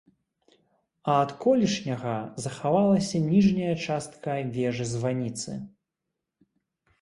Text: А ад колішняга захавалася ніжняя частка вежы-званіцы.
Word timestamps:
А 1.09 1.17
ад 1.25 1.33
колішняга 1.43 2.13
захавалася 2.45 3.21
ніжняя 3.27 3.75
частка 3.85 4.29
вежы-званіцы. 4.57 5.51